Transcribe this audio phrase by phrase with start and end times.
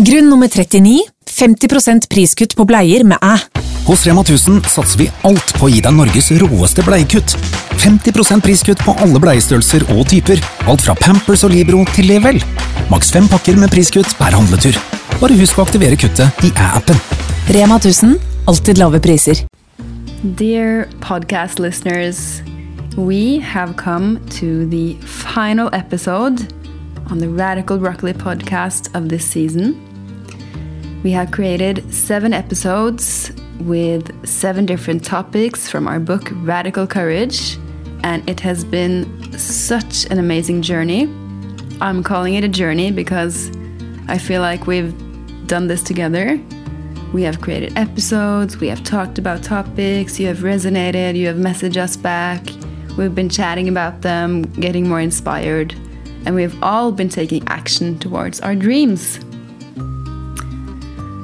[0.00, 3.34] Grunn nummer 39 50% priskutt på bleier med æ.
[3.84, 7.34] Hos Rema 1000 satser vi alt på å gi deg Norges råeste bleiekutt.
[7.82, 10.40] 50% priskutt på alle bleiestørrelser og typer.
[10.72, 12.40] Alt fra Pampers og Libro til Level.
[12.88, 14.78] Maks fem pakker med priskutt per handletur.
[15.20, 16.96] Bare husk å aktivere kuttet i æ-appen.
[17.52, 18.16] Rema 1000
[18.48, 19.44] alltid lave priser.
[20.24, 22.40] Dear podcast listeners,
[22.96, 26.48] we have come to the final episode
[27.12, 29.89] on the Radical Broccoli podcast of this season.
[31.02, 37.56] We have created seven episodes with seven different topics from our book Radical Courage,
[38.04, 41.04] and it has been such an amazing journey.
[41.80, 43.50] I'm calling it a journey because
[44.08, 44.94] I feel like we've
[45.46, 46.38] done this together.
[47.14, 51.78] We have created episodes, we have talked about topics, you have resonated, you have messaged
[51.78, 52.44] us back,
[52.98, 55.72] we've been chatting about them, getting more inspired,
[56.26, 59.18] and we've all been taking action towards our dreams.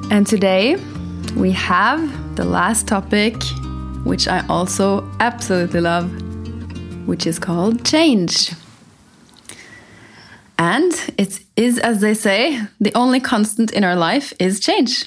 [0.09, 0.77] And today
[1.35, 3.35] we have the last topic,
[4.05, 6.09] which I also absolutely love,
[7.07, 8.53] which is called change.
[10.57, 15.05] And it is, as they say, the only constant in our life is change,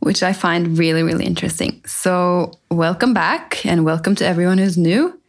[0.00, 1.80] which I find really, really interesting.
[1.86, 5.20] So, welcome back and welcome to everyone who's new.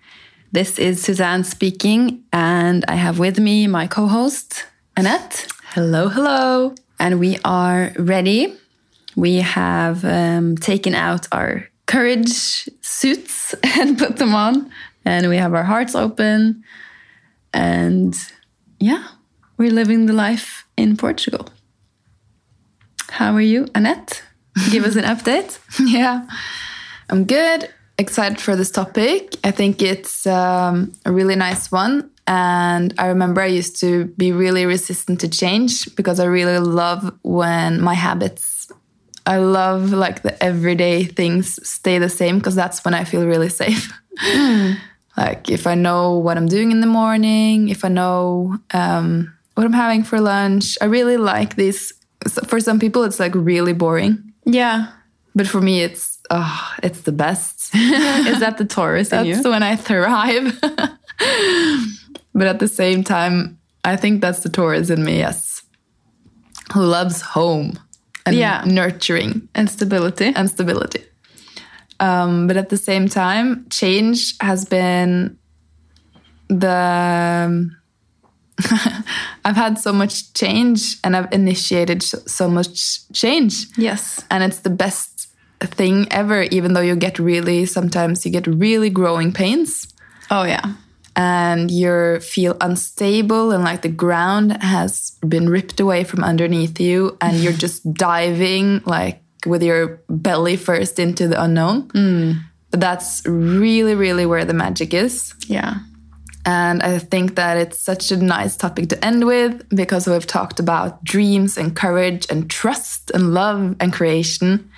[0.52, 4.66] This is Suzanne speaking, and I have with me my co host,
[4.98, 5.48] Annette.
[5.74, 6.74] Hello, hello.
[7.00, 8.56] And we are ready.
[9.16, 14.72] We have um, taken out our courage suits and put them on,
[15.04, 16.64] and we have our hearts open.
[17.54, 18.16] And
[18.80, 19.08] yeah,
[19.58, 21.48] we're living the life in Portugal.
[23.10, 24.24] How are you, Annette?
[24.72, 25.60] Give us an update.
[25.80, 26.28] Yeah,
[27.10, 27.70] I'm good.
[27.98, 29.36] Excited for this topic.
[29.44, 32.10] I think it's um, a really nice one.
[32.28, 37.14] And I remember I used to be really resistant to change because I really love
[37.22, 38.68] when my habits,
[39.28, 43.50] I love like the everyday things stay the same because that's when I feel really
[43.50, 43.94] safe.
[45.18, 49.66] like if I know what I'm doing in the morning, if I know um, what
[49.66, 51.94] I'm having for lunch, I really like this.
[52.48, 54.34] For some people, it's like really boring.
[54.46, 54.92] Yeah.
[55.36, 57.76] But for me, it's oh, it's the best.
[57.76, 60.60] Is that the Taurus That's when I thrive.
[62.36, 65.64] but at the same time, I think that's the Taurus in me, yes.
[66.74, 67.80] Who loves home
[68.26, 68.64] and Yeah.
[68.66, 70.34] nurturing And stability.
[70.36, 71.04] and stability.
[72.00, 75.38] Um, but at the same time, change has been
[76.50, 77.72] the.
[79.46, 84.24] I've had so much change and I've initiated so so much change yes.
[84.32, 85.28] and it's the best
[85.60, 89.88] thing ever even though you get really sometimes you get really growing pains
[90.32, 90.74] Oh, yeah.
[91.16, 97.18] And you feel unstable and like the ground has been ripped away from underneath you
[97.22, 102.36] and you're just diving like with your belly first into the unknown mm.
[102.72, 105.76] but that's really really where the magic is Yeah.
[106.46, 110.60] and I think that it's such a nice topic to end with because we've talked
[110.60, 114.70] about dreams and courage and trust and love and creation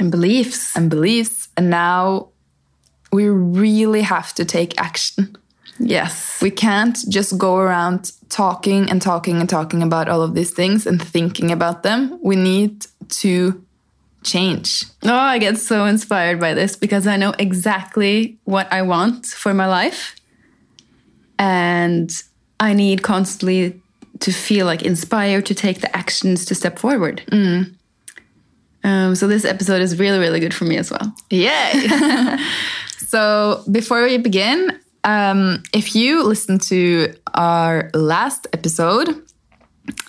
[0.00, 0.76] And beliefs.
[0.76, 1.48] and beliefs.
[1.56, 2.28] And now
[3.12, 5.36] we really have to take action.
[5.78, 6.40] Yes.
[6.42, 10.86] We can't just go around talking and talking and talking about all of these things
[10.86, 12.18] and thinking about them.
[12.22, 13.64] We need to
[14.22, 14.84] change.
[15.02, 19.54] Oh, I get so inspired by this because I know exactly what I want for
[19.54, 20.16] my life.
[21.38, 22.10] And
[22.60, 23.80] I need constantly
[24.20, 27.22] to feel like inspired to take the actions to step forward.
[28.84, 31.14] Um, so this episode is really, really good for me as well.
[31.30, 31.88] Yay!
[32.98, 39.22] so before we begin, um, if you listen to our last episode,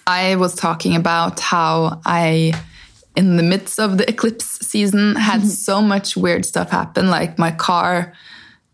[0.07, 2.53] I was talking about how I,
[3.16, 7.09] in the midst of the eclipse season, had so much weird stuff happen.
[7.09, 8.13] Like my car,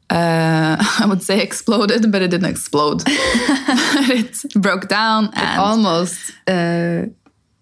[0.09, 3.03] uh, I would say exploded, but it didn't explode.
[3.07, 7.05] it broke down and Almost uh,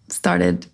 [0.09, 0.67] started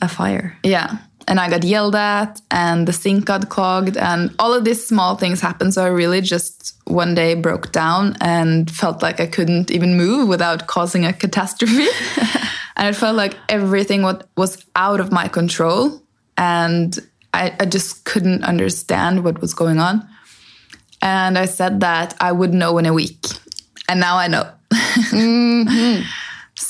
[0.00, 0.56] a fire.
[0.64, 0.98] yeah.
[1.28, 5.16] And I got yelled at, and the sink got clogged, and all of these small
[5.16, 5.74] things happened.
[5.74, 10.28] So I really just one day broke down and felt like I couldn't even move
[10.28, 11.86] without causing a catastrophe.
[12.76, 16.02] and it felt like everything what was out of my control,
[16.36, 16.98] and
[17.32, 20.08] I, I just couldn't understand what was going on.
[21.00, 23.26] And I said that I would know in a week,
[23.88, 24.50] and now I know.
[25.12, 26.02] Mm-hmm.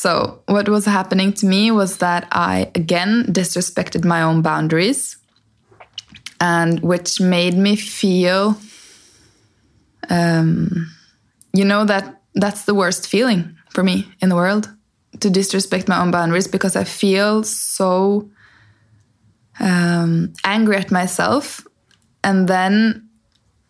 [0.02, 5.16] So, what was happening to me was that I again disrespected my own boundaries,
[6.40, 8.56] and which made me feel,
[10.10, 10.90] um,
[11.52, 14.68] you know, that that's the worst feeling for me in the world
[15.20, 18.28] to disrespect my own boundaries because I feel so
[19.60, 21.64] um, angry at myself,
[22.24, 23.08] and then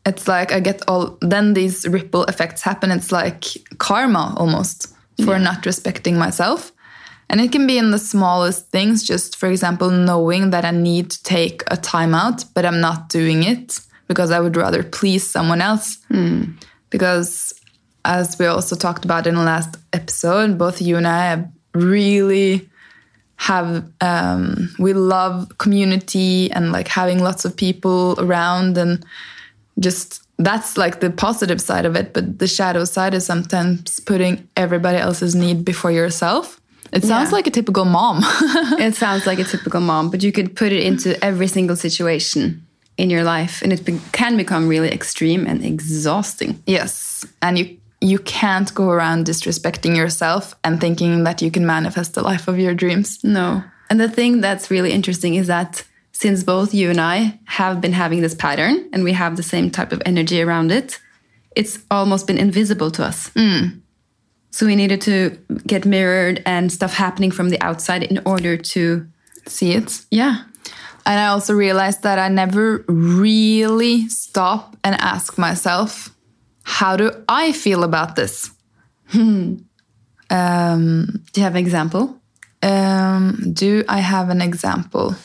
[0.07, 1.19] it's like I get all.
[1.21, 2.91] Then these ripple effects happen.
[2.91, 3.45] It's like
[3.77, 4.93] karma almost
[5.25, 6.73] for not respecting myself.
[7.29, 11.11] And it can be in the smallest things, just for example, knowing that I need
[11.11, 15.63] to take a timeout, but I'm not doing it because I would rather please someone
[15.63, 15.97] else.
[16.91, 17.55] Because,
[18.05, 22.69] as we also talked about in the last episode, both you and I have really
[23.37, 29.05] have um, we love community and like having lots of people around and
[29.81, 34.35] just that's like the positive side of it but the shadow side is sometimes putting
[34.57, 36.61] everybody else's need before yourself
[36.93, 37.37] it sounds Yeah.
[37.37, 38.17] like a typical mom
[38.87, 42.43] it sounds like a typical mom, but you could put it into every single situation
[42.99, 46.53] in your life, and it be- can become really extreme and exhausting.
[46.67, 47.67] yes and you
[48.01, 52.59] you can't go around disrespecting yourself and thinking that you can manifest the life of
[52.59, 53.63] your dreams No.
[53.91, 55.85] And the thing that's really interesting is that
[56.23, 59.71] since both you and I have been having this pattern and we have the same
[59.71, 61.01] type of energy around it,
[61.57, 63.31] it's almost been invisible to us.
[64.51, 65.37] So we needed to
[65.67, 69.07] get mirrored and stuff happening from the outside in order to,
[69.49, 70.45] see it yeah,
[71.05, 76.15] And I also realized that I never really stop and ask myself,
[76.63, 78.53] how do I feel about this?
[79.13, 79.65] um,
[81.33, 82.23] do you have an example?
[82.63, 85.17] um, do I have an example?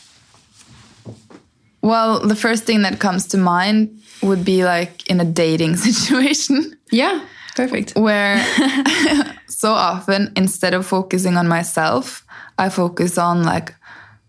[1.87, 6.77] Well, the first thing that comes to mind would be like in a dating situation.
[6.91, 7.25] Yeah,
[7.55, 7.95] perfect.
[7.95, 8.43] where
[9.47, 12.23] so often instead of focusing on myself
[12.59, 13.73] i focus on like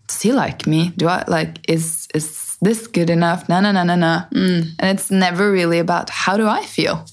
[0.06, 0.92] does he like me?
[0.96, 3.48] Do i like is is this good enough?
[3.48, 4.66] No no no no no mm.
[4.78, 7.04] and it's never really about how do i feel?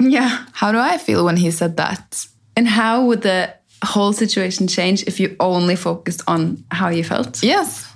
[0.00, 0.44] Yeah.
[0.52, 2.26] how do i feel when he said that?
[2.56, 3.54] And how would the
[3.84, 7.42] whole situation change if you only focused on how you felt?
[7.42, 7.93] Yes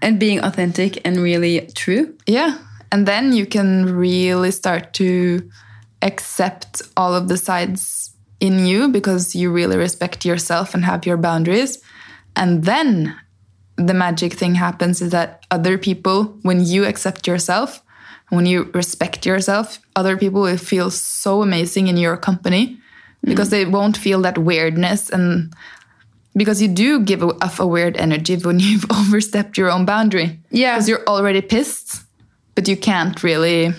[0.00, 2.14] and being authentic and really true?
[2.26, 2.58] yeah
[2.90, 5.48] and then you can really start to
[6.02, 11.16] accept all of the sides in you because you really respect yourself and have your
[11.16, 11.82] boundaries
[12.36, 13.16] and then
[13.76, 17.82] the magic thing happens is that other people when you accept yourself
[18.30, 22.78] when you respect yourself other people will feel so amazing in your company
[23.22, 23.70] because mm-hmm.
[23.70, 25.52] they won't feel that weirdness and
[26.38, 30.38] because you do give off a weird energy when you've overstepped your own boundary.
[30.50, 30.74] Yeah.
[30.74, 32.08] because you're already pissed
[32.58, 33.72] but you can't really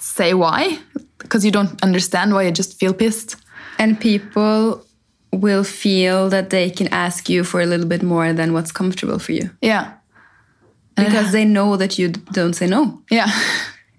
[0.00, 0.76] say why.
[1.18, 3.36] Because you don't understand why you just feel pissed.
[3.78, 4.84] And people
[5.32, 9.20] will feel that they can ask you for a little bit more than what's comfortable
[9.20, 9.50] for you.
[9.62, 9.92] Yeah.
[10.96, 13.04] Because they know that you don't say no.
[13.08, 13.30] yeah.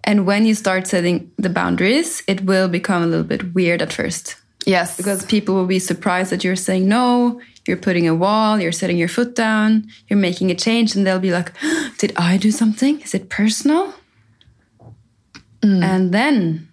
[0.04, 3.94] And when you start setting the boundaries, it will become a little bit weird at
[3.94, 8.60] first yes because people will be surprised that you're saying no, you're putting a wall,
[8.60, 11.52] you're setting your foot down, you're making a change, and they'll be like,
[11.98, 13.02] Did I do something?
[13.02, 13.94] Is it personal?
[15.62, 15.84] Mm.
[15.84, 16.72] And then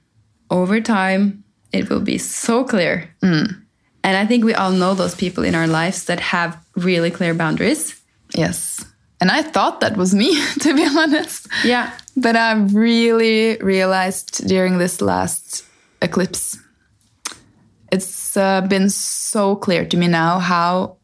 [0.51, 3.15] over time, it will be so clear.
[3.23, 3.63] Mm.
[4.05, 7.35] And I think we all know those people in our lives that have really clear
[7.35, 8.01] boundaries.
[8.35, 8.85] Yes.
[9.21, 11.47] And I thought that was me, to be honest.
[11.65, 11.93] Yeah.
[12.17, 15.65] But I've really realized during this last
[16.03, 16.59] eclipse,
[17.93, 20.97] it's uh, been so clear to me now how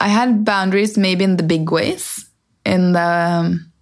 [0.00, 2.28] I had boundaries maybe in the big ways,
[2.66, 3.72] in the um,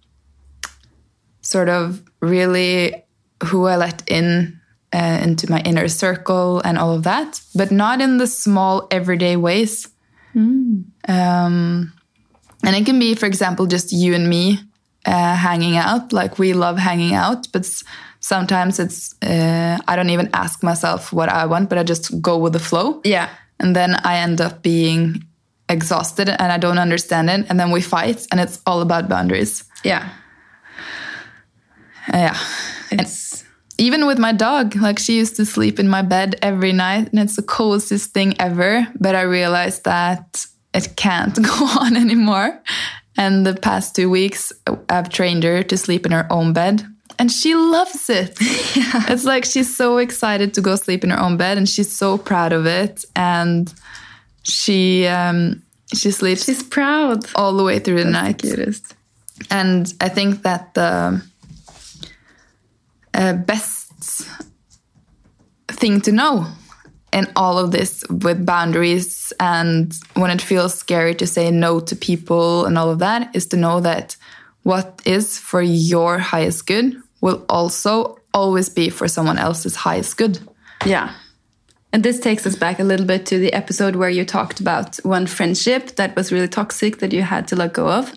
[1.41, 3.03] sort of really
[3.43, 4.59] who I let in
[4.93, 9.35] uh, into my inner circle and all of that, but not in the small everyday
[9.35, 9.89] ways.
[11.07, 11.93] Um,
[12.63, 14.59] and it can be, for example, just you and me
[15.05, 16.13] uh, hanging out.
[16.13, 17.65] Like we love hanging out, but
[18.19, 22.37] sometimes it's uh, I don't even ask myself what I want, but I just go
[22.37, 23.01] with the flow.
[23.03, 23.29] Yeah.
[23.59, 25.23] And then I end up being
[25.69, 27.45] exhausted and I don't understand it.
[27.49, 29.63] And then we fight, and it's all about boundaries.
[29.83, 30.09] Yeah.
[32.13, 32.37] Uh, yeah.
[32.91, 33.43] It's
[33.77, 37.19] even with my dog, like she used to sleep in my bed every night, and
[37.19, 38.87] it's the coziest thing ever.
[38.99, 42.61] But I realized that it can't go on anymore.
[43.17, 44.53] And the past two weeks,
[44.89, 46.85] I've trained her to sleep in her own bed,
[47.19, 48.37] and she loves it.
[49.09, 52.17] It's like she's so excited to go sleep in her own bed, and she's so
[52.17, 53.05] proud of it.
[53.15, 53.73] And
[54.43, 55.61] she um,
[55.93, 57.25] she sleeps she's proud.
[57.35, 58.95] all the way through the night Cutest.
[59.49, 61.21] and I think that the
[63.13, 64.27] uh, best
[65.69, 66.45] thing to know
[67.13, 71.95] in all of this with boundaries and when it feels scary to say no to
[71.95, 74.15] people and all of that is to know that
[74.63, 80.39] what is for your highest good will also always be for someone else's highest good.
[80.85, 81.11] Yeah.
[81.91, 84.95] And this takes us back a little bit to the episode where you talked about
[85.03, 88.13] one friendship that was really toxic that you had to let go of,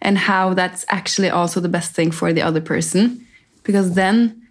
[0.00, 3.26] and how that's actually also the best thing for the other person,
[3.62, 4.42] because then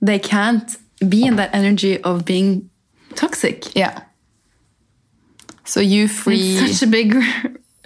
[0.00, 0.76] they can't
[1.08, 2.70] be in that energy of being
[3.14, 3.74] toxic.
[3.74, 4.02] Yeah.
[5.64, 6.56] So you free.
[6.56, 7.14] It's such a big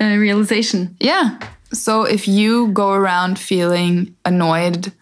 [0.00, 0.96] uh, realization.
[1.00, 1.38] Yeah.
[1.72, 4.92] So if you go around feeling annoyed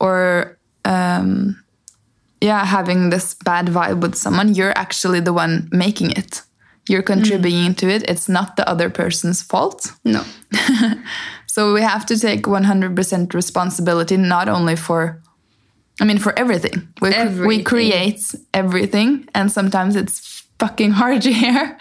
[0.00, 1.62] or um,
[2.40, 6.42] yeah, having this bad vibe with someone, you're actually the one making it.
[6.88, 8.02] You're contributing to it.
[8.10, 9.92] It's not the other person's fault.
[10.04, 10.22] No.
[11.54, 15.22] So we have to take 100% responsibility, not only for,
[16.00, 16.88] I mean, for everything.
[17.00, 17.10] We,
[17.46, 18.20] we create
[18.52, 21.78] everything, and sometimes it's fucking hard to hear.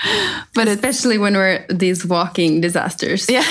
[0.54, 3.28] But Especially when we're these walking disasters.
[3.28, 3.44] yeah.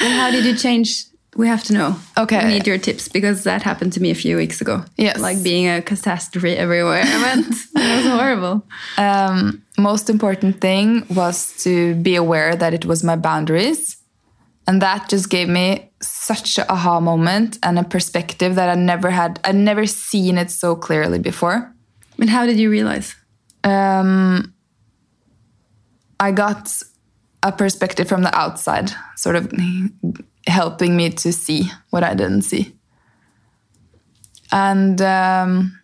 [0.00, 1.04] And how did you change?
[1.34, 1.96] We have to know.
[2.18, 2.44] Okay.
[2.44, 4.84] We need your tips because that happened to me a few weeks ago.
[4.98, 5.18] Yes.
[5.18, 7.46] Like being a catastrophe everywhere I went.
[7.74, 8.66] it was horrible.
[8.98, 13.96] um, most important thing was to be aware that it was my boundaries.
[14.66, 19.10] And that just gave me such a aha moment and a perspective that I never
[19.10, 21.74] had, I'd never seen it so clearly before.
[22.18, 23.14] And how did you realize?
[23.64, 24.52] um,
[26.20, 26.80] I got
[27.42, 29.52] a perspective from the outside, sort of
[30.46, 32.74] helping me to see what I didn't see.
[34.50, 35.78] And um,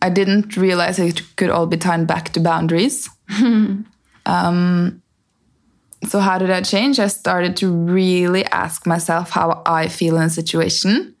[0.00, 3.08] I didn't realize it could all be tied back to boundaries.
[4.26, 5.02] um,
[6.06, 7.00] so, how did I change?
[7.00, 11.14] I started to really ask myself how I feel in a situation.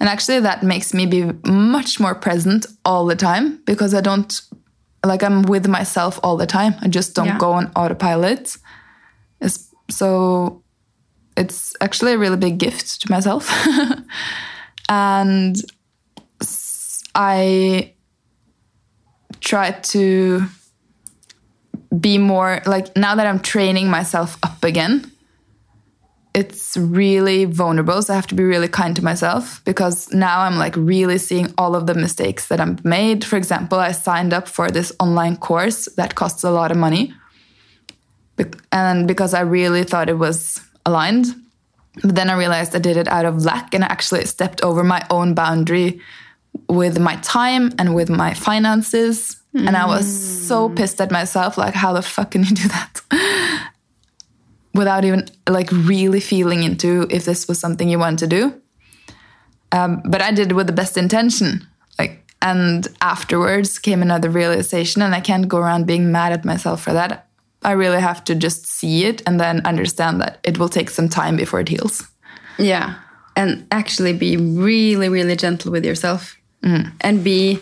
[0.00, 4.32] And actually, that makes me be much more present all the time because I don't,
[5.04, 6.74] like, I'm with myself all the time.
[6.80, 7.38] I just don't Yeah.
[7.38, 8.56] go on autopilot.
[9.40, 10.63] It's, so,
[11.36, 13.50] it's actually a really big gift to myself.
[14.88, 15.56] and
[17.14, 17.92] I
[19.40, 20.42] try to
[21.98, 25.10] be more like now that I'm training myself up again,
[26.34, 28.02] it's really vulnerable.
[28.02, 31.54] So I have to be really kind to myself because now I'm like really seeing
[31.56, 33.24] all of the mistakes that I've made.
[33.24, 37.14] For example, I signed up for this online course that costs a lot of money.
[38.72, 41.26] And because I really thought it was aligned.
[42.02, 44.82] But then I realized I did it out of lack and I actually stepped over
[44.82, 46.00] my own boundary
[46.68, 49.36] with my time and with my finances.
[49.54, 53.00] And I was so pissed at myself like, how the fuck can you do that?
[54.74, 58.60] Without even like really feeling into if this was something you want to do.
[59.70, 61.68] Um, but I did it with the best intention.
[61.98, 66.82] Like, and afterwards came another realization, and I can't go around being mad at myself
[66.82, 67.23] for that.
[67.64, 71.08] I really have to just see it and then understand that it will take some
[71.08, 72.06] time before it heals.
[72.58, 72.94] Yeah.
[73.36, 76.36] And actually be really, really gentle with yourself.
[77.00, 77.58] And be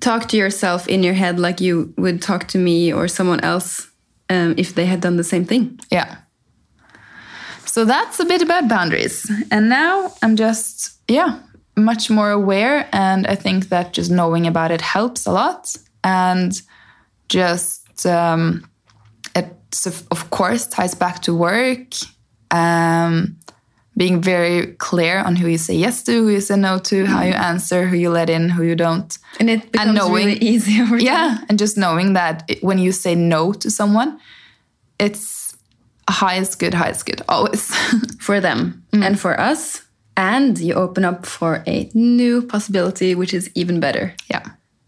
[0.00, 3.88] talk to yourself in your head like you would talk to me or someone else
[4.28, 5.80] um, if they had done the same thing.
[5.90, 6.16] Yeah.
[7.64, 9.30] So that's a bit about boundaries.
[9.50, 11.38] And now I'm just, yeah,
[11.76, 12.88] much more aware.
[12.92, 15.74] And I think that just knowing about it helps a lot.
[16.04, 16.60] And
[17.28, 18.68] just, um,
[19.38, 21.94] it, of course, ties back to work.
[22.50, 23.38] Um,
[23.98, 27.22] being very clear on who you say yes to, who you say no to, how
[27.24, 29.18] you answer, who you let in, who you don't.
[29.40, 31.04] And it becomes knowing- really easy over time.
[31.04, 34.20] Yeah, and just knowing that it, when you say no to someone,
[35.00, 35.56] it's
[36.08, 37.74] highest good, highest good, always.
[38.20, 39.82] for them and for us.
[40.16, 44.44] And you open up for a new possibility, which is even better yeah.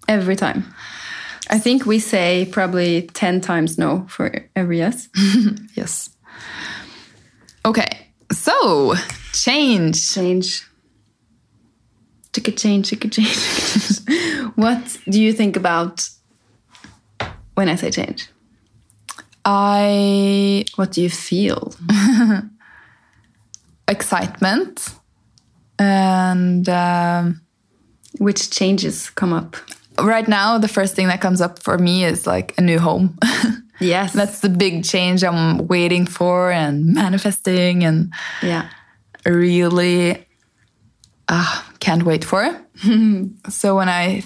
[0.09, 0.73] every time.
[1.51, 5.09] I think we say probably 10 times no for every yes.
[5.75, 6.11] Yes.
[7.67, 8.95] Okay, so
[9.33, 10.15] change.
[10.15, 10.65] Change.
[12.33, 13.37] Took a change, took a change.
[14.55, 16.09] what do you think about
[17.55, 18.29] when I say change?
[19.45, 21.75] I What do you feel?
[23.89, 24.95] excitement
[25.79, 27.41] and um,
[28.19, 29.57] Which changes come up?
[30.05, 33.19] Right now the first thing that comes up for me is like a new home.
[33.81, 34.13] Yes.
[34.13, 38.69] That's the big change I'm waiting for and manifesting and yeah.
[39.25, 40.27] really
[41.29, 42.61] uh, can't wait for.
[43.49, 44.23] so when I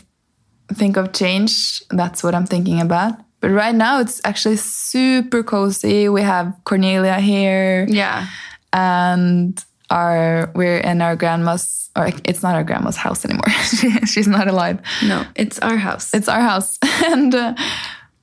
[0.72, 3.14] think of change, that's what I'm thinking about.
[3.40, 6.08] But right now it's actually super cozy.
[6.08, 7.86] We have Cornelia here.
[7.88, 8.26] Yeah.
[8.72, 13.48] and our we're in our grandma's or it's not our grandma's house anymore.
[13.78, 14.78] She- She's not alive.
[15.02, 16.12] No, it's our house.
[16.14, 17.54] It's our house, and uh,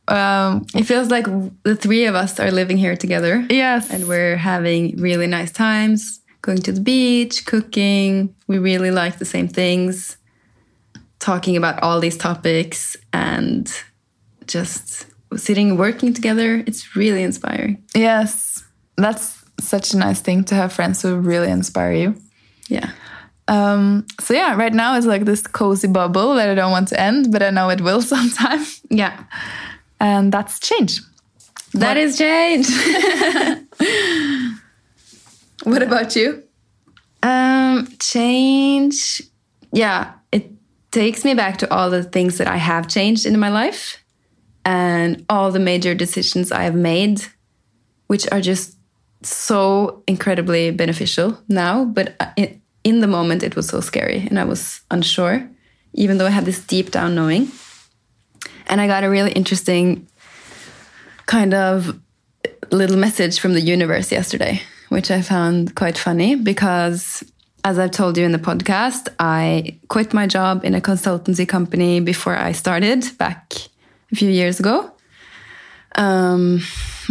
[0.08, 1.26] um, It feels like
[1.64, 3.46] the three of us are living here together.
[3.50, 8.34] yes, And we're having really nice times, going to the beach, cooking.
[8.48, 10.18] We really like the same things.
[11.20, 13.72] talking about all these topics and
[14.48, 15.06] just
[15.38, 16.64] sitting working together.
[16.68, 17.84] It's really inspiring.
[17.96, 18.64] Yes,
[18.98, 22.16] that's such a nice thing to have friends who really inspire you.
[22.68, 22.92] Yeah.
[23.48, 27.00] Um, so yeah, right now it's like this cozy bubble that I don't want to
[27.00, 28.66] end, but I know it will sometime.
[28.90, 29.24] Yeah.
[30.00, 31.00] And that's change.
[31.74, 32.68] That is change.
[35.64, 36.44] What about you?
[37.22, 39.22] Um, change.
[39.72, 40.52] Yeah, it
[40.92, 44.04] takes me back to all the things that I have changed in my life
[44.66, 47.22] and all the major decisions I have made,
[48.08, 48.76] which are just
[49.24, 51.86] so incredibly beneficial now.
[51.86, 55.48] But in, in the moment, it was so scary and I was unsure,
[55.94, 57.52] even though I had this deep down knowing.
[58.68, 60.08] And I got a really interesting
[61.26, 62.00] kind of
[62.72, 67.24] little message from the universe yesterday, which I found quite funny because,
[67.64, 72.00] as I've told you in the podcast, I quit my job in a consultancy company
[72.00, 73.54] before I started back
[74.12, 74.92] a few years ago.
[75.96, 76.62] Um,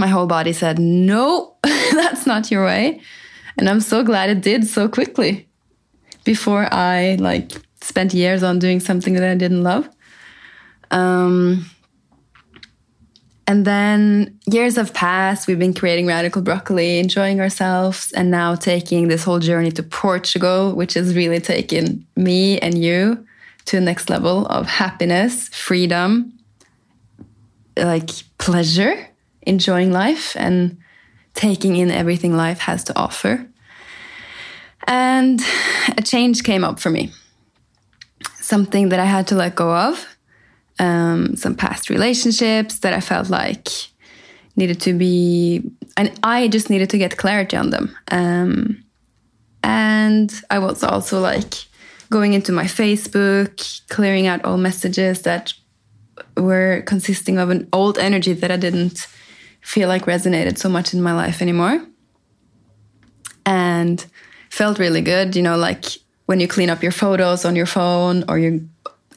[0.01, 3.01] my whole body said, No, that's not your way.
[3.57, 5.49] And I'm so glad it did so quickly
[6.25, 7.53] before I like
[7.83, 9.89] spent years on doing something that I didn't love.
[10.91, 11.67] Um,
[13.47, 15.49] and then years have passed.
[15.49, 20.73] We've been creating Radical Broccoli, enjoying ourselves, and now taking this whole journey to Portugal,
[20.75, 23.27] which has really taken me and you
[23.67, 26.33] to a next level of happiness, freedom,
[27.77, 29.10] like pleasure,
[29.43, 30.79] enjoying life, and
[31.35, 33.47] taking in everything life has to offer.
[34.87, 35.41] And
[35.97, 37.13] a change came up for me.
[38.41, 40.07] Something that I had to let go of
[40.81, 43.69] um, some past relationships that I felt like
[44.57, 45.63] needed to be,
[45.97, 47.97] and I just needed to get clarity on them.
[48.11, 48.83] Um,
[49.63, 51.55] and I was also like
[52.09, 55.53] going into my Facebook, clearing out all messages that
[56.37, 59.07] were consisting of an old energy that I didn't
[59.61, 61.85] feel like resonated so much in my life anymore.
[63.47, 64.05] And
[64.51, 65.85] felt really good, you know, like
[66.27, 68.61] when you clean up your photos on your phone or your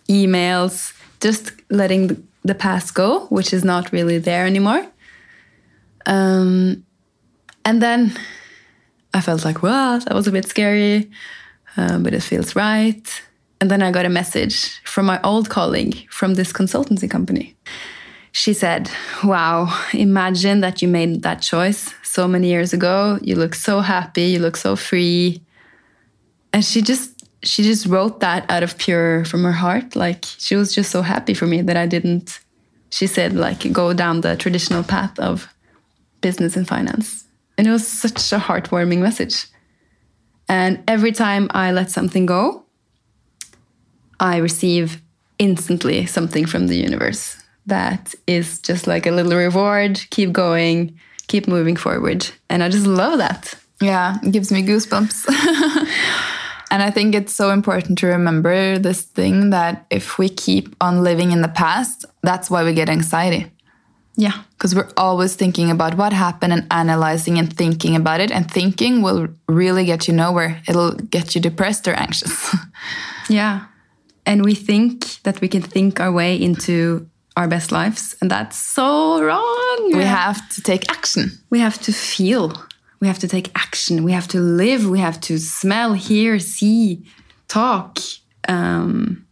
[0.09, 4.85] emails, just letting the past go, which is not really there anymore.
[6.05, 6.85] Um,
[7.65, 8.17] and then
[9.13, 11.09] I felt like, well, that was a bit scary,
[11.77, 13.21] uh, but it feels right.
[13.61, 17.55] And then I got a message from my old colleague from this consultancy company.
[18.35, 18.89] She said,
[19.23, 23.19] Wow, imagine that you made that choice so many years ago.
[23.21, 25.43] You look so happy, you look so free.
[26.51, 27.11] And she just
[27.43, 29.95] she just wrote that out of pure from her heart.
[29.95, 32.39] Like she was just so happy for me that I didn't,
[32.89, 35.47] she said, like go down the traditional path of
[36.21, 37.25] business and finance.
[37.55, 39.45] And it was such a heartwarming message.
[40.49, 42.65] And every time I let something go,
[44.19, 45.03] I receive
[45.37, 50.01] instantly something from the universe that is just like a little reward.
[50.09, 52.29] Keep going, keep moving forward.
[52.49, 53.53] And I just love that.
[53.81, 55.25] Yeah, it gives me goosebumps.
[56.73, 61.03] And I think it's so important to remember this thing that if we keep on
[61.03, 63.51] living in the past, that's why we get anxiety.
[64.15, 64.41] Yeah.
[64.53, 68.31] Because we're always thinking about what happened and analyzing and thinking about it.
[68.31, 70.63] And thinking will really get you nowhere.
[70.67, 72.55] It'll get you depressed or anxious.
[73.29, 73.65] yeah.
[74.25, 78.15] And we think that we can think our way into our best lives.
[78.21, 79.91] And that's so wrong.
[79.93, 81.31] We have to take action.
[81.49, 82.53] We have to feel
[83.03, 87.03] we have to take action we have to live we have to smell hear see
[87.49, 87.99] talk
[88.47, 89.27] um,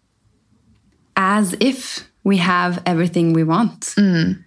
[1.15, 4.37] as if we have everything we want mm.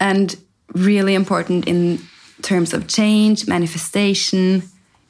[0.00, 0.36] and
[0.74, 2.00] really important in
[2.42, 4.64] terms of change manifestation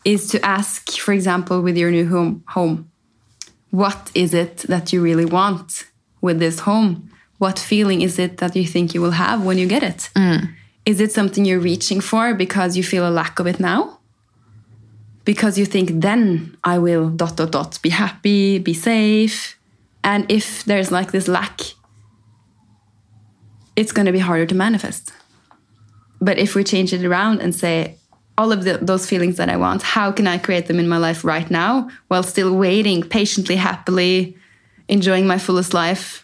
[0.04, 2.90] is to ask for example with your new home home
[3.70, 5.86] what is it that you really want
[6.20, 7.10] with this home
[7.42, 10.40] what feeling is it that you think you will have when you get it mm.
[10.84, 13.98] Is it something you're reaching for because you feel a lack of it now?
[15.24, 19.56] Because you think then I will dot dot dot be happy, be safe.
[20.02, 21.60] And if there's like this lack,
[23.76, 25.12] it's going to be harder to manifest.
[26.20, 27.96] But if we change it around and say,
[28.36, 30.96] all of the, those feelings that I want, how can I create them in my
[30.96, 34.36] life right now while still waiting patiently, happily,
[34.88, 36.21] enjoying my fullest life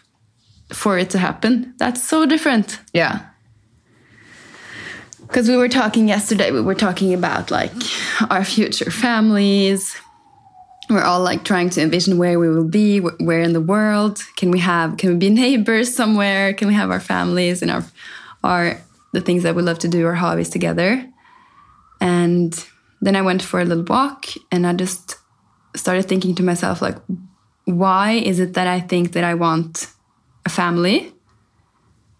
[0.71, 1.73] for it to happen?
[1.77, 2.79] That's so different.
[2.93, 3.25] Yeah.
[5.21, 7.71] Because we were talking yesterday we were talking about like
[8.29, 9.95] our future families.
[10.89, 14.23] We're all like trying to envision where we will be where in the world.
[14.37, 16.53] Can we have can we be neighbors somewhere?
[16.53, 17.85] Can we have our families and our
[18.43, 18.81] our
[19.13, 21.07] the things that we love to do our hobbies together?
[22.01, 22.65] And
[23.01, 25.15] then i went for a little walk and i just
[25.73, 26.97] started thinking to myself like
[27.69, 29.87] why is it that I think that I want
[30.49, 31.13] a family?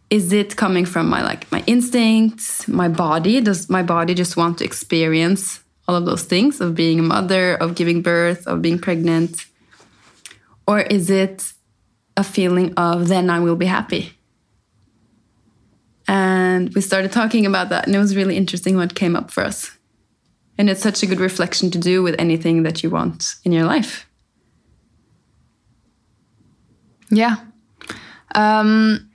[0.09, 3.41] Is it coming from my like my instincts, my body?
[3.41, 5.43] Does my body just want to experience
[5.87, 9.45] all of those things of being a mother, of giving birth, of being pregnant?
[10.67, 11.53] Or is it
[12.15, 14.03] a feeling of then I will be happy?
[16.07, 19.43] And we started talking about that, and it was really interesting what came up for
[19.43, 19.71] us.
[20.57, 23.65] And it's such a good reflection to do with anything that you want in your
[23.65, 24.07] life.
[27.09, 27.35] Yeah.
[28.35, 29.09] Um,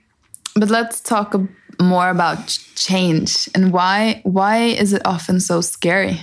[0.55, 1.35] but let's talk
[1.79, 6.19] more about change and why why is it often so scary?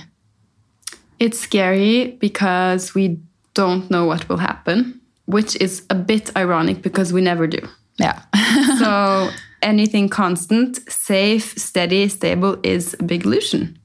[1.19, 3.19] It's scary because we
[3.53, 7.59] don't know what will happen, which is a bit ironic because we never do.
[7.97, 8.21] Yeah.
[8.79, 9.29] So
[9.61, 13.79] anything constant, safe, steady, stable is a big illusion.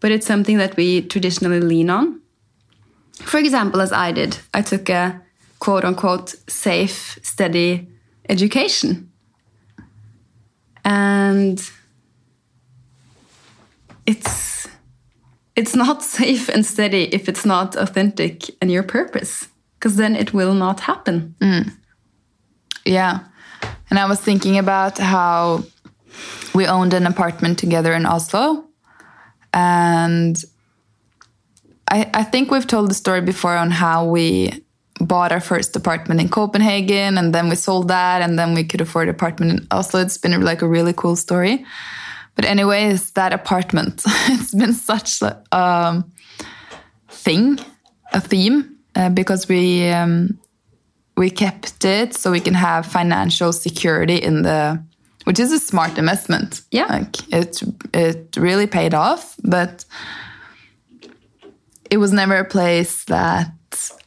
[0.00, 2.20] But it's something that we traditionally lean on.
[3.22, 5.20] For example, as I did, I took a
[5.58, 7.88] quote unquote safe, steady
[8.28, 9.10] education.
[10.84, 11.60] And
[14.06, 14.68] it's
[15.56, 20.32] it's not safe and steady if it's not authentic and your purpose because then it
[20.32, 21.72] will not happen mm.
[22.86, 23.18] Yeah.
[23.90, 25.64] And I was thinking about how
[26.54, 28.64] we owned an apartment together in Oslo.
[29.52, 30.40] And
[31.90, 34.64] I, I think we've told the story before on how we
[35.00, 38.80] bought our first apartment in Copenhagen and then we sold that and then we could
[38.80, 40.00] afford an apartment in Oslo.
[40.00, 41.64] It's been like a really cool story.
[42.34, 46.10] But anyways, that apartment, it's been such a um,
[47.08, 47.58] thing,
[48.12, 50.38] a theme, uh, because we um,
[51.16, 54.82] we kept it so we can have financial security in the
[55.24, 56.86] which is a smart investment Yeah.
[56.86, 59.84] like it it really paid off but
[61.90, 63.50] it was never a place that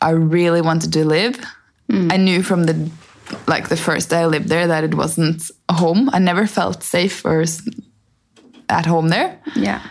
[0.01, 1.39] i really wanted to live.
[2.11, 2.89] I knew from the
[3.47, 6.09] like the first day i lived there that it wasn't a home.
[6.13, 7.43] I never felt safe or
[8.69, 9.39] at home there.
[9.55, 9.81] Yeah.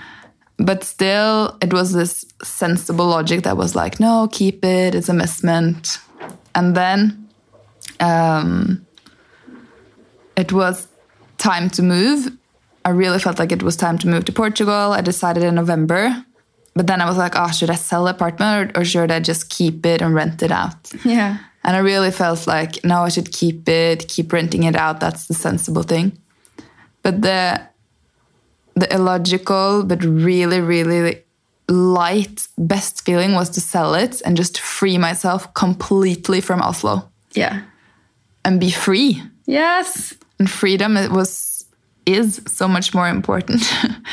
[0.59, 4.95] But still it was this sensible logic that was like no keep it.
[4.95, 5.99] It's a investment
[6.55, 7.29] and then
[8.01, 8.87] um,
[10.37, 10.87] it was
[11.39, 12.33] time to move.
[12.85, 14.93] I really felt like it was time to move to portugal.
[14.93, 16.25] I decided in november
[16.75, 19.21] but then i was like oh should i sell the apartment or, or should i
[19.21, 23.11] just keep it and rent it out yeah and I really felt like, no, I
[23.11, 25.01] should keep it, keep renting it out.
[25.01, 26.17] That's the sensible thing.
[27.03, 27.61] But the
[28.75, 31.25] the illogical but really, really
[31.69, 37.63] light best feeling was to sell it and just free myself completely from Oslo yeah
[38.45, 39.23] and be free.
[39.45, 41.67] yes And freedom it was
[42.07, 43.61] is so much more important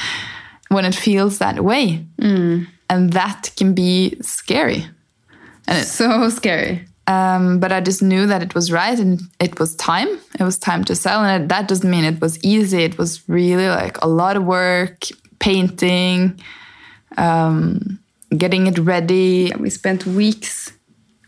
[0.69, 2.05] when it feels that way.
[2.89, 4.85] And that can be scary.
[5.67, 9.59] And it's so scary Um, but I just knew that it was right and it
[9.59, 10.07] was time.
[10.39, 11.23] It was time to sell.
[11.23, 12.83] And it, that doesn't mean it was easy.
[12.83, 14.99] It was really like a lot of work,
[15.39, 16.39] painting,
[17.17, 17.99] um,
[18.37, 19.51] getting it ready.
[19.59, 20.71] we spent weeks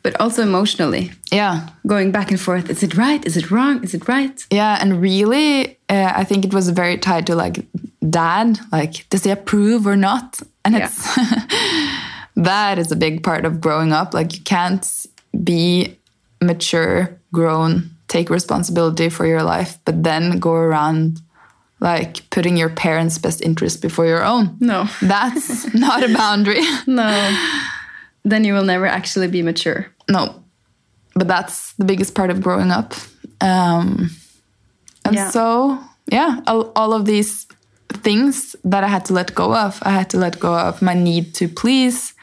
[0.04, 1.67] but also emotionally Yeah.
[1.86, 4.78] going back and forth is it right is it wrong is it right Yeah.
[4.82, 7.65] And really, uh, I think it was very tied to like
[8.01, 8.60] dad.
[8.71, 10.39] Like, does he approve or not?
[10.65, 10.86] And Yeah.
[10.86, 11.15] it's
[12.36, 14.13] that is a big part of growing up.
[14.13, 14.86] Like, you can't
[15.43, 15.97] be
[16.41, 21.21] mature, grown, take responsibility for your life, but then go around
[21.79, 24.55] like putting your parents' best interest before your own.
[24.60, 26.62] no That's not a boundary.
[26.88, 27.07] no
[28.23, 30.43] then you will never actually be mature no,
[31.15, 32.93] but that's the biggest part of growing up.
[33.41, 34.10] Um,
[35.05, 35.29] and Yeah.
[35.31, 35.79] so,
[36.12, 37.45] yeah, all, all of these
[37.93, 39.80] things that I had to let go of.
[39.84, 42.13] I had to let go of my need to please,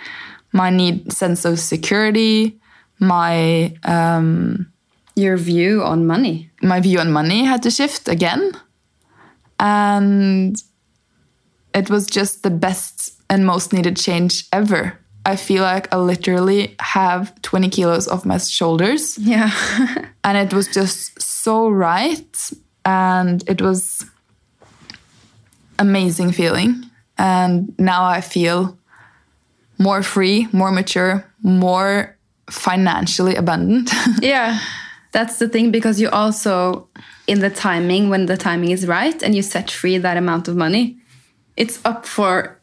[0.52, 2.60] my need sense of security,
[2.98, 4.72] my um,
[5.16, 6.50] your view on money.
[6.62, 8.52] my view on money had to shift again,
[9.60, 10.62] and
[11.74, 14.98] it was just the best and most needed change ever.
[15.26, 19.18] I feel like I literally have 20 kilos off my shoulders.
[19.18, 19.50] Yeah.
[20.24, 22.50] And it was just so right.
[22.86, 24.04] And it was
[25.78, 26.84] amazing feeling.
[27.16, 28.76] And now i feel
[29.78, 32.16] more free more mature more
[32.50, 33.90] financially abundant.
[34.22, 34.58] Yeah
[35.14, 36.88] that's the thing because you also
[37.26, 40.56] in the timing when the timing is right and you set free that amount of
[40.56, 40.98] money
[41.56, 42.60] it's up for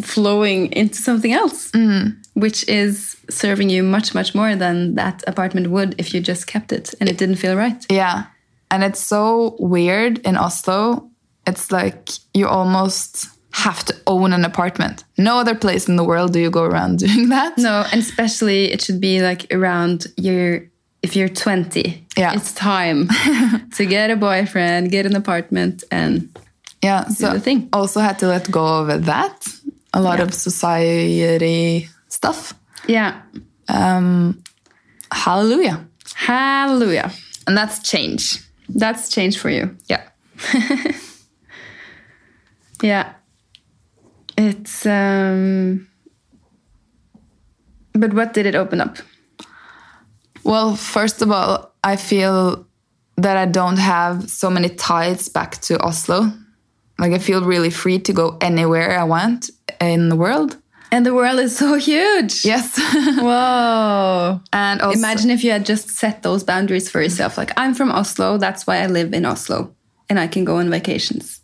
[0.00, 2.18] flowing into something else mm-hmm.
[2.34, 6.72] which is serving you much much more than that apartment would if you just kept
[6.72, 7.84] it and it didn't feel right.
[7.90, 8.24] Yeah
[8.70, 11.09] and it's so weird in oslo
[11.46, 15.04] it's like you almost have to own an apartment.
[15.18, 17.58] No other place in the world do you go around doing that.
[17.58, 20.62] No, and especially it should be like around your
[21.02, 22.06] if you're 20.
[22.16, 22.34] Yeah.
[22.34, 23.08] It's time
[23.76, 26.28] to get a boyfriend, get an apartment, and
[26.82, 27.68] Yeah, so the thing.
[27.72, 29.46] also had to let go of that.
[29.94, 30.24] A lot Yeah.
[30.26, 32.52] of society stuff.
[32.86, 33.22] yeah.
[33.68, 34.42] Um,
[35.12, 35.86] hallelujah.
[36.14, 37.10] Hallelujah.
[37.46, 38.38] And that's change.
[38.68, 39.76] That's change for you.
[39.88, 40.02] Yeah.
[42.82, 43.12] Yeah.
[44.36, 45.86] It's um
[47.92, 48.96] but what did it open up?
[50.44, 52.66] Well, first of all, I feel
[53.16, 56.32] that I don't have so many ties back to Oslo.
[56.98, 60.56] Like I feel really free to go anywhere I want in the world.
[60.92, 62.44] And the world is so huge.
[62.44, 62.76] Yes.
[63.18, 64.40] Whoa.
[64.52, 67.38] and also, Imagine if you had just set those boundaries for yourself.
[67.38, 69.72] Like, I'm from Oslo, that's why I live in Oslo,
[70.08, 71.40] and I can go on vacations.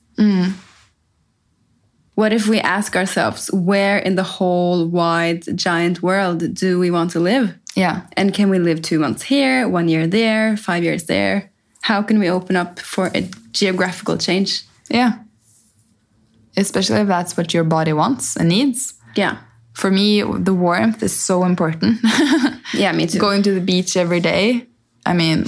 [2.17, 7.11] What if we ask ourselves, where in the whole wide, giant world do we want
[7.11, 7.55] to live?
[7.75, 8.07] Yeah.
[8.17, 11.51] And can we live two months here, one year there, five years there?
[11.83, 14.63] How can we open up for a geographical change?
[14.89, 15.19] Yeah.
[16.57, 18.95] Especially if that's what your body wants and needs.
[19.15, 19.37] Yeah.
[19.75, 22.01] For me, the warmth is so important.
[22.75, 23.21] Yeah, me too.
[23.21, 24.67] Going to the beach every day.
[25.05, 25.45] I mean,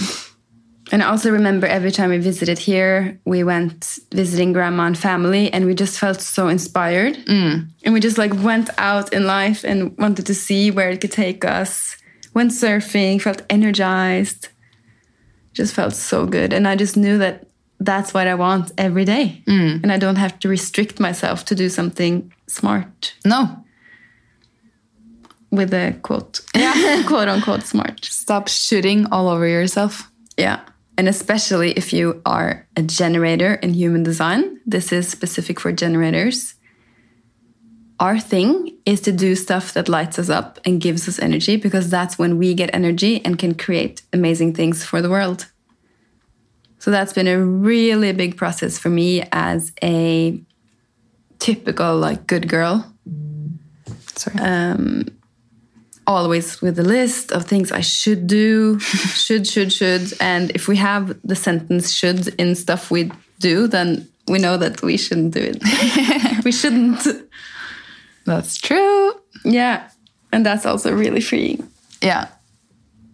[0.90, 5.52] And I also remember every time we visited here, we went visiting grandma and family,
[5.52, 7.16] and we just felt so inspired.
[7.26, 7.68] Mm.
[7.84, 11.12] And we just like went out in life and wanted to see where it could
[11.12, 11.96] take us.
[12.34, 14.48] Went surfing, felt energized,
[15.52, 16.52] just felt so good.
[16.52, 17.46] And I just knew that
[17.80, 19.42] that's what I want every day.
[19.46, 19.82] Mm.
[19.82, 23.64] And I don't have to restrict myself to do something smart no.
[25.50, 26.40] with a quote.
[26.54, 27.02] Yeah.
[27.06, 28.04] quote unquote smart.
[28.04, 30.10] Stop shooting all over yourself.
[30.36, 30.60] Yeah.
[30.98, 36.54] And especially if you are a generator in human design, this is specific for generators.
[38.00, 41.88] Our thing is to do stuff that lights us up and gives us energy because
[41.88, 45.46] that's when we get energy and can create amazing things for the world.
[46.80, 50.40] So that's been a really big process for me as a
[51.38, 52.92] typical like good girl
[54.18, 54.38] Sorry.
[54.40, 55.06] Um,
[56.08, 58.78] always with a list of things I should do,
[59.24, 60.12] should, should, should.
[60.20, 64.82] And if we have the sentence should in stuff we do, then we know that
[64.82, 66.42] we shouldn't do it.
[66.44, 67.06] we shouldn't.
[68.24, 69.12] that's true.
[69.44, 69.88] Yeah.
[70.32, 71.68] And that's also really freeing.
[72.02, 72.28] Yeah.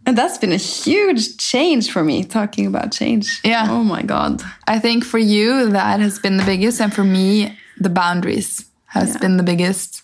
[0.06, 3.40] And that's been a huge change for me, talking about change.
[3.44, 3.66] Yeah.
[3.70, 4.42] Oh my God.
[4.68, 6.80] I think for you, that has been the biggest.
[6.80, 9.18] And for me, the boundaries has Yeah.
[9.18, 10.02] been the biggest.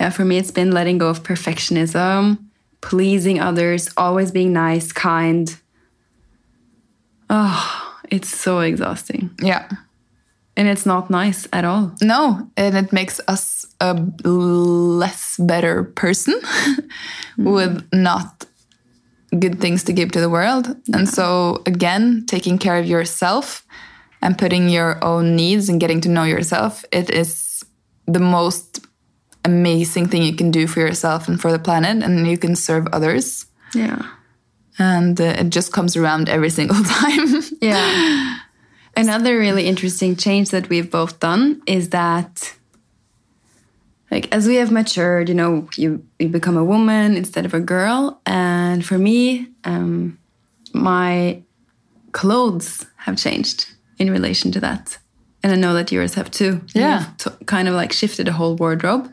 [0.00, 2.38] Yeah, for me, it's been letting go of perfectionism,
[2.80, 5.54] pleasing others, always being nice, kind.
[7.28, 9.30] Oh, it's so exhausting.
[9.42, 9.68] Yeah.
[10.56, 11.92] And it's not nice at all.
[12.00, 13.92] No, and it makes us a
[14.24, 16.40] less better person
[17.38, 18.46] with not
[19.38, 20.76] good things to give to the world.
[20.94, 23.66] And so, again, taking care of yourself
[24.22, 27.62] and putting your own needs and getting to know yourself, it is
[28.06, 28.80] the most
[29.44, 32.86] amazing thing you can do for yourself and for the planet, and you can serve
[32.92, 33.46] others.
[33.74, 34.02] Yeah.
[34.78, 37.42] And uh, it just comes around every single time.
[37.60, 38.38] Yeah.
[38.96, 42.54] Another really interesting change that we've both done is that
[44.10, 47.60] like as we have matured, you know, you, you become a woman instead of a
[47.60, 48.20] girl.
[48.26, 50.18] And for me, um,
[50.74, 51.42] my
[52.12, 54.98] clothes have changed in relation to that.
[55.42, 56.60] And I know that yours have too.
[56.74, 57.06] Yeah.
[57.46, 59.10] Kind of like shifted a whole wardrobe.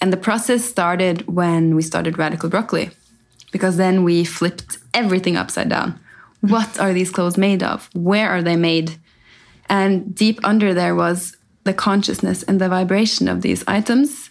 [0.00, 2.90] And the process started when we started Radical Broccoli,
[3.52, 5.98] because then we flipped everything upside down.
[6.40, 7.88] What are these clothes made of?
[7.94, 8.98] Where are they made?
[9.70, 14.28] And deep under there was the consciousness and the vibration of these items.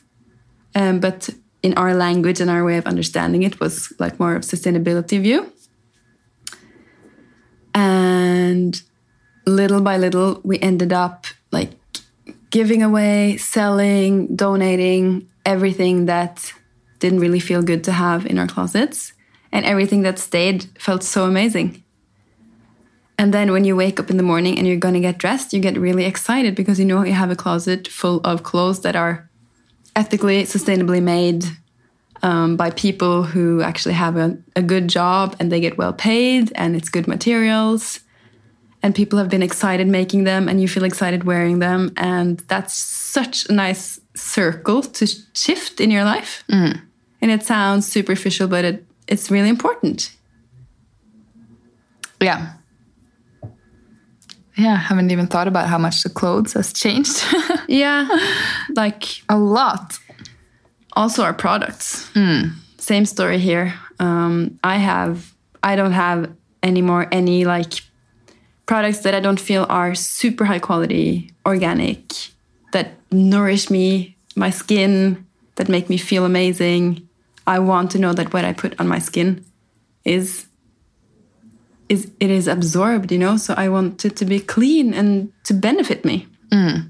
[0.76, 1.32] Um, but
[1.64, 5.20] in our language and our way of understanding it was like more of a sustainability
[5.20, 5.52] view.
[7.74, 8.80] And
[9.46, 11.72] little by little, we ended up like
[12.50, 16.54] giving away, selling, donating everything that
[17.00, 19.14] didn't really feel good to have in our closets.
[19.52, 21.84] And everything that stayed felt so amazing.
[23.18, 25.54] And then when you wake up in the morning and you're going to get dressed,
[25.54, 28.96] you get really excited because you know you have a closet full of clothes that
[28.96, 29.30] are
[29.96, 31.46] ethically, sustainably made
[32.24, 36.52] um, by people who actually have a, a good job and they get well paid
[36.56, 38.00] and it's good materials.
[38.84, 41.94] And people have been excited making them and you feel excited wearing them.
[41.96, 46.44] And that's such a nice circle to shift in your life.
[46.50, 50.12] And it sounds superficial, but it, it's really important.
[52.22, 52.54] yeah.
[54.56, 57.24] Yeah, haven't even thought about how much the clothes has changed.
[57.68, 58.08] Yeah,
[58.76, 59.98] like a lot.
[60.96, 62.12] also our products.
[62.78, 63.74] Same story here.
[64.00, 66.30] Um, I have, I don't have
[66.62, 67.82] anymore any like
[68.66, 72.14] products that I don't feel are super high quality, organic,
[72.72, 77.08] that nourish me, my skin, that make me feel amazing.
[77.46, 79.46] I want to know that what I put on my skin
[80.06, 80.48] is
[81.90, 83.38] is it is absorbed, you know.
[83.38, 86.28] So I want it to be clean and to benefit me.
[86.50, 86.90] Mm.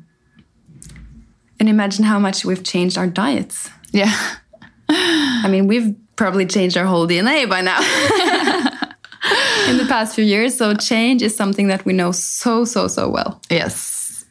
[1.59, 3.69] And imagine how much we've changed our diets.
[3.91, 4.13] Yeah.
[4.89, 7.79] I mean, we've probably changed our whole DNA by now
[9.69, 10.57] in the past few years.
[10.57, 13.41] So, change is something that we know so, so, so well.
[13.49, 14.25] Yes.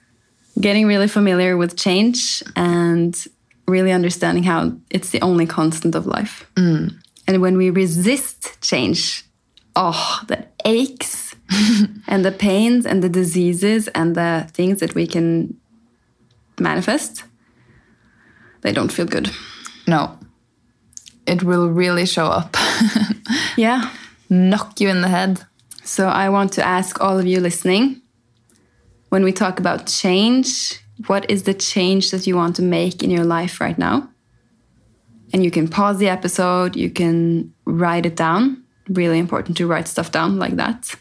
[0.60, 3.16] Getting really familiar with change and
[3.66, 6.46] really understanding how it's the only constant of life.
[6.56, 6.94] Mm.
[7.26, 9.24] And when we resist change,
[9.76, 11.34] oh, that aches
[12.06, 15.56] and the pains and the diseases and the things that we can
[16.58, 17.24] manifest,
[18.62, 19.30] they don't feel good.
[19.86, 20.18] No.
[21.26, 22.56] It will really show up.
[23.56, 23.90] Yeah.
[24.32, 25.44] Knock you in the head.
[25.84, 28.00] So I want to ask all of you listening
[29.10, 33.10] when we talk about change, what is the change that you want to make in
[33.10, 34.08] your life right now?
[35.34, 38.64] And you can pause the episode, you can write it down.
[38.88, 40.94] Really important to write stuff down like that.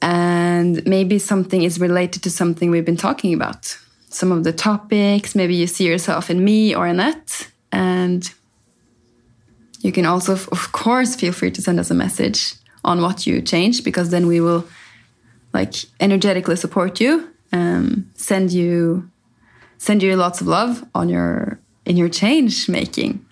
[0.00, 3.76] And maybe something is related to something we've been talking about.
[4.08, 7.50] Some of the topics, maybe you see yourself in me or Annette.
[7.72, 8.32] And
[9.82, 13.42] you can also, of course, feel free to send us a message on what you
[13.42, 14.64] change because then we will
[15.52, 19.10] like energetically support you, um, send you
[19.78, 23.24] send you lots of love on your in your change making,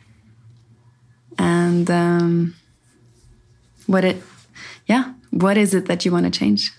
[1.38, 2.54] and um,
[3.86, 4.22] what it,
[4.86, 6.72] yeah, what is it that you want to change?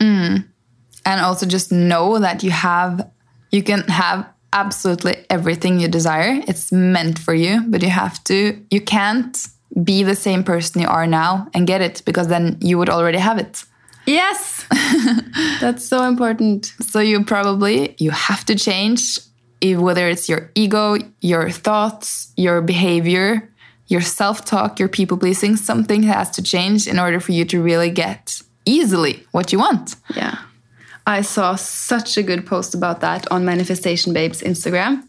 [1.05, 3.10] and also just know that you have
[3.51, 6.43] you can have absolutely everything you desire.
[6.47, 9.38] It's meant for you but you have to you can't
[9.84, 13.17] be the same person you are now and get it because then you would already
[13.19, 13.63] have it
[14.07, 14.65] Yes,
[15.62, 16.65] that's so important.
[16.91, 19.19] so you probably you have to change
[19.62, 23.47] if- whether it's your ego your thoughts your behavior
[23.88, 27.91] your self-talk your people pleasing something has to change in order for you to really
[27.91, 30.38] get easily what you want Yeah.
[31.05, 35.01] I saw such a good post about that on Manifestation Babe's Instagram.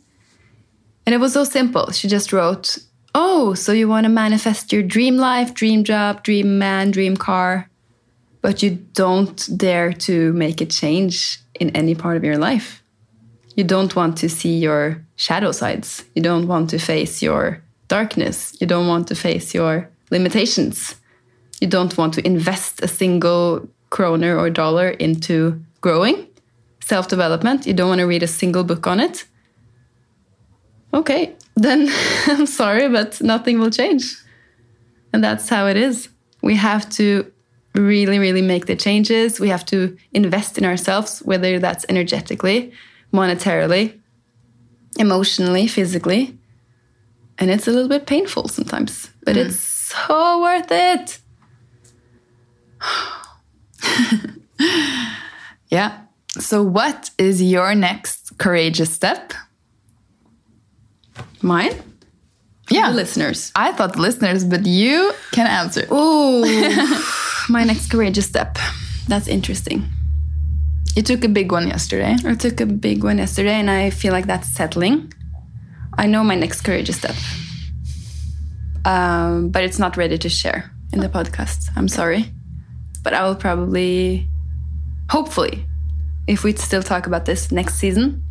[1.05, 1.91] And it was so simple.
[1.93, 2.79] She just wrote,
[3.15, 7.69] Oh, so you want to manifest your dream life, dream job, dream man, dream car,
[8.41, 12.83] but you don't dare to make a change in any part of your life.
[13.55, 16.05] You don't want to see your shadow sides.
[16.15, 18.57] You don't want to face your darkness.
[18.61, 20.97] You don't want to face your limitations
[21.63, 26.27] you don't want to invest a single kroner or dollar into growing,
[26.81, 29.25] self development, you don't want to read a single book on it.
[30.93, 31.89] Okay, then
[32.27, 34.17] I'm sorry, but nothing will change.
[35.13, 36.09] And that's how it is.
[36.43, 37.31] We have to
[37.75, 39.41] really, really make the changes.
[39.41, 42.73] We have to invest in ourselves, whether that's energetically,
[43.13, 43.99] monetarily,
[44.99, 46.39] emotionally, physically.
[47.39, 49.43] And it's a little bit painful sometimes, but hmm.
[49.43, 51.19] it's so worth it.
[55.73, 56.01] Yeah.
[56.39, 59.33] So, what is your next courageous step?
[61.43, 61.73] Mine?
[62.71, 62.91] Yeah.
[62.91, 63.53] The listeners.
[63.55, 65.87] I thought the listeners, but you can answer.
[65.91, 66.43] Oh,
[67.49, 68.57] my next courageous step.
[69.09, 69.85] That's interesting.
[70.95, 72.17] You took a big one yesterday.
[72.25, 75.13] I took a big one yesterday and I feel like that's settling.
[75.99, 77.17] I know my next courageous step.
[78.85, 81.71] Um, but it's not ready to share in the podcast.
[81.77, 82.27] I'm sorry.
[83.03, 84.29] But I will probably,
[85.11, 85.67] hopefully,
[86.27, 88.22] if we still talk about this next season.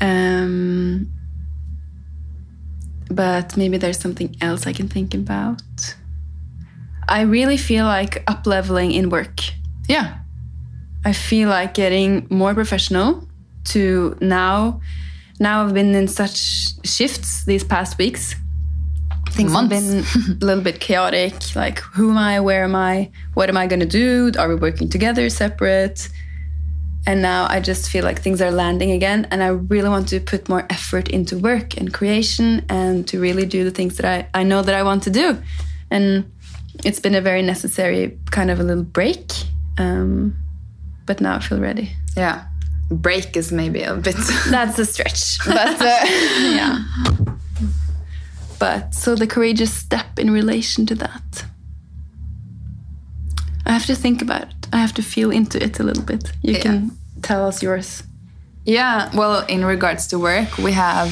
[0.00, 1.10] Um,
[3.10, 5.62] but maybe there's something else I can think about.
[7.08, 9.40] I really feel like up leveling in work.
[9.88, 10.18] Yeah.
[11.04, 13.26] I feel like getting more professional
[13.64, 14.80] to now.
[15.40, 18.36] Now I've been in such shifts these past weeks.
[19.30, 19.74] Things Months.
[19.74, 21.56] have been a little bit chaotic.
[21.56, 22.40] Like, who am I?
[22.40, 23.10] Where am I?
[23.34, 24.32] What am I going to do?
[24.38, 26.08] Are we working together, separate?
[27.06, 29.26] And now I just feel like things are landing again.
[29.30, 33.46] And I really want to put more effort into work and creation and to really
[33.46, 35.38] do the things that I, I know that I want to do.
[35.90, 36.30] And
[36.84, 39.32] it's been a very necessary kind of a little break.
[39.78, 40.36] Um,
[41.06, 41.90] but now I feel ready.
[42.16, 42.44] Yeah.
[42.90, 44.16] Break is maybe a bit.
[44.50, 45.38] That's a stretch.
[45.46, 46.84] But uh, yeah.
[48.58, 51.44] But so the courageous step in relation to that.
[53.64, 54.59] I have to think about it.
[54.72, 56.32] I have to feel into it a little bit.
[56.42, 56.62] You Yeah.
[56.62, 56.90] can
[57.22, 58.02] tell us yours.
[58.64, 61.10] Yeah, well, in regards to work, we have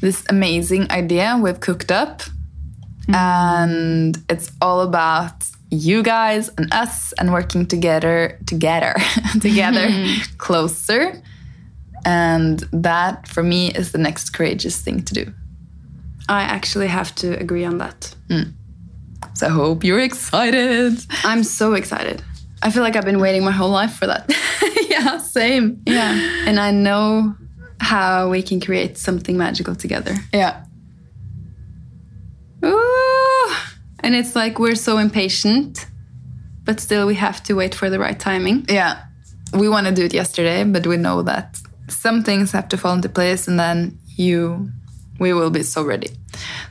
[0.00, 3.14] this amazing idea we've cooked up, mm-hmm.
[3.14, 8.94] and it's all about you guys and us and working together, together,
[9.40, 9.88] together,
[10.38, 11.22] closer.
[12.04, 15.32] And that, for me, is the next courageous thing to do.
[16.28, 18.14] I actually have to agree on that.
[18.28, 18.52] Mm.
[19.34, 20.98] So I hope you're excited.
[21.24, 22.22] I'm so excited.
[22.62, 24.32] I feel like I've been waiting my whole life for that.
[24.88, 25.82] yeah, same.
[25.86, 26.12] yeah.
[26.46, 27.34] And I know
[27.80, 30.14] how we can create something magical together.
[30.32, 30.64] Yeah.
[32.64, 33.54] Ooh.
[34.00, 35.86] And it's like we're so impatient,
[36.64, 38.66] but still we have to wait for the right timing.
[38.68, 39.02] Yeah.
[39.52, 42.94] We want to do it yesterday, but we know that some things have to fall
[42.94, 44.70] into place and then you
[45.18, 46.08] we will be so ready.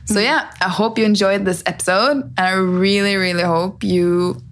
[0.06, 0.24] So mm-hmm.
[0.24, 4.42] yeah, I hope you enjoyed this episode and I really really hope you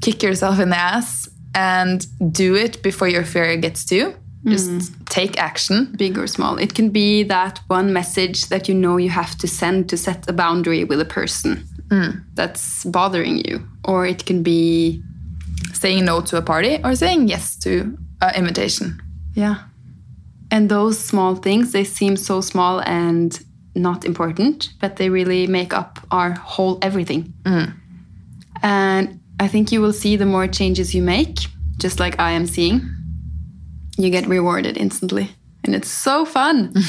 [0.00, 4.14] kick yourself in the ass and do it before your fear gets to you.
[4.46, 5.04] Just mm-hmm.
[5.04, 5.92] take action.
[5.96, 6.58] big or small.
[6.58, 10.28] It can be that one message that you know you have to send to set
[10.28, 12.22] a boundary with a person mm.
[12.34, 13.66] that's bothering you.
[13.84, 15.02] Or it can be,
[15.72, 19.00] Saying no to a party or saying yes to an invitation.
[19.34, 19.64] yeah.
[20.50, 23.38] And those small things, they seem so small and
[23.74, 27.34] not important, but they really make up our whole everything.
[27.44, 27.74] Mm.
[28.62, 31.38] And I think you will see the more changes you make,
[31.76, 32.88] just like I am seeing,
[33.96, 35.30] you get rewarded instantly.
[35.64, 36.72] And it's so fun.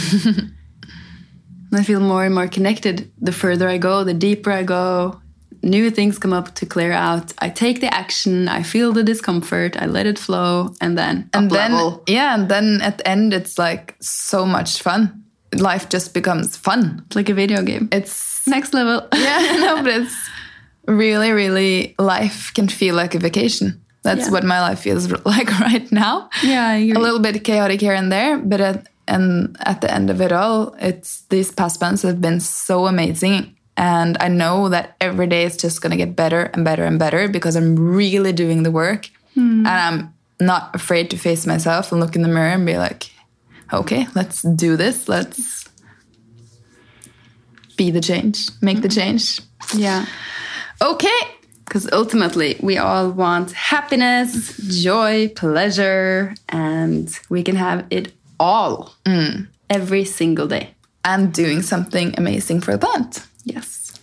[1.74, 3.12] I feel more and more connected.
[3.20, 5.22] The further I go, the deeper I go.
[5.62, 7.34] New things come up to clear out.
[7.40, 8.48] I take the action.
[8.48, 9.76] I feel the discomfort.
[9.80, 12.02] I let it flow, and then and then level.
[12.08, 15.26] yeah, and then at the end it's like so much fun.
[15.54, 17.04] Life just becomes fun.
[17.08, 17.90] It's like a video game.
[17.92, 19.08] It's Next level.
[19.14, 20.30] yeah, no, but it's
[20.90, 23.82] really, really life can feel like a vacation.
[24.04, 24.32] That's Yeah.
[24.32, 26.30] what my life feels like right now.
[26.44, 30.22] Yeah, a little bit chaotic here and there, but at, and at the end of
[30.22, 33.56] it all, it's these past months have been so amazing.
[33.78, 37.00] And I know that every day it's just going to get better and better and
[37.00, 39.10] better because I'm really doing the work.
[39.36, 39.66] Hmm.
[39.66, 43.12] And I'm not afraid to face myself and look in the mirror and be like,
[43.72, 45.08] okay, let's do this.
[45.08, 45.66] Let's
[47.78, 49.00] be the change, make the hmm.
[49.00, 49.42] change.
[49.76, 50.06] yeah.
[50.82, 51.22] Okay.
[51.66, 59.48] Because ultimately, we all want happiness, joy, pleasure, and we can have it all mm.
[59.70, 60.74] every single day.
[61.06, 63.24] And doing something amazing for the planet.
[63.44, 63.94] Yes.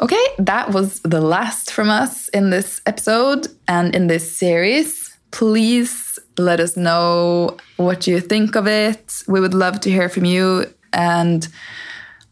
[0.00, 5.16] Okay, that was the last from us in this episode and in this series.
[5.30, 9.22] Please let us know what you think of it.
[9.28, 10.66] We would love to hear from you.
[10.92, 11.46] And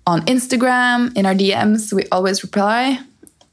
[0.06, 2.98] on Instagram, in our DMs, we always reply.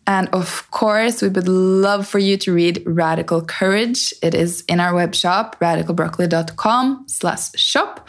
[0.07, 4.13] And of course, we would love for you to read Radical Courage.
[4.23, 8.07] It is in our web shop, radicalbroccoli.com slash shop.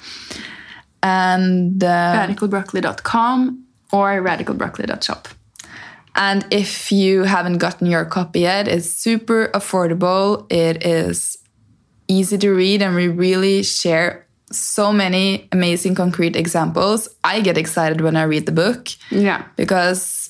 [1.02, 5.28] And uh, Radicalbroccoli.com or radicalbroccoli.shop.
[6.14, 10.50] And if you haven't gotten your copy yet, it's super affordable.
[10.52, 11.36] It is
[12.08, 17.08] easy to read, and we really share so many amazing concrete examples.
[17.22, 19.44] I get excited when I read the book Yeah.
[19.56, 20.27] because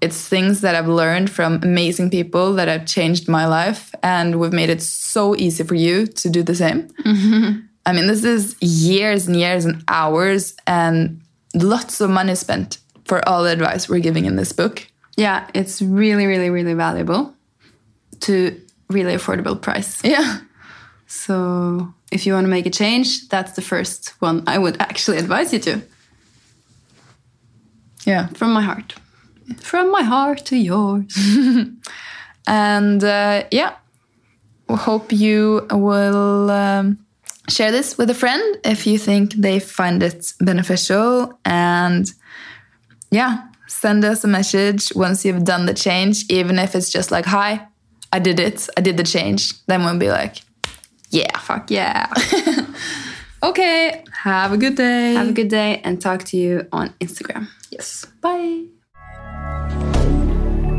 [0.00, 4.52] it's things that I've learned from amazing people that have changed my life, and we've
[4.52, 6.88] made it so easy for you to do the same.
[7.04, 7.60] Mm-hmm.
[7.86, 11.20] I mean, this is years and years and hours, and
[11.54, 14.86] lots of money spent for all the advice we're giving in this book.
[15.16, 17.34] Yeah, it's really, really, really valuable
[18.20, 20.02] to really affordable price.
[20.04, 20.40] Yeah.
[21.06, 25.18] So if you want to make a change, that's the first one I would actually
[25.18, 25.82] advise you to.
[28.04, 28.28] Yeah.
[28.28, 28.94] From my heart.
[29.58, 31.16] From my heart to yours.
[32.46, 33.76] And uh, yeah,
[34.68, 36.98] we hope you will um,
[37.48, 41.38] share this with a friend if you think they find it beneficial.
[41.44, 42.10] And
[43.10, 47.26] yeah, send us a message once you've done the change, even if it's just like,
[47.26, 47.66] hi,
[48.12, 49.64] I did it, I did the change.
[49.66, 50.38] Then we'll be like,
[51.10, 51.38] yeah.
[51.38, 52.12] Fuck yeah.
[53.42, 55.14] Okay, have a good day.
[55.14, 57.48] Have a good day and talk to you on Instagram.
[57.70, 58.04] yes.
[58.20, 58.66] Bye.